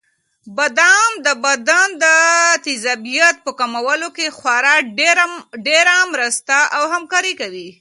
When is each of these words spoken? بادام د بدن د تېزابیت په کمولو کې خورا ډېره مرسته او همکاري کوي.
بادام 0.57 1.11
د 1.25 1.27
بدن 1.45 1.87
د 2.03 2.05
تېزابیت 2.65 3.35
په 3.45 3.51
کمولو 3.59 4.09
کې 4.17 4.27
خورا 4.37 4.75
ډېره 5.67 5.95
مرسته 6.13 6.57
او 6.77 6.83
همکاري 6.93 7.33
کوي. 7.41 7.67